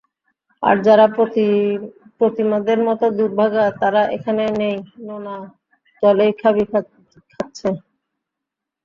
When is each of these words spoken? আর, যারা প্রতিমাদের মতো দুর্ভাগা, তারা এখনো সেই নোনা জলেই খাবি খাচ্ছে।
আর, 0.63 0.75
যারা 0.87 1.05
প্রতিমাদের 2.19 2.79
মতো 2.87 3.05
দুর্ভাগা, 3.17 3.63
তারা 3.81 4.01
এখনো 4.15 4.45
সেই 4.51 4.75
নোনা 5.07 5.35
জলেই 6.03 6.31
খাবি 6.41 6.63
খাচ্ছে। 6.71 7.69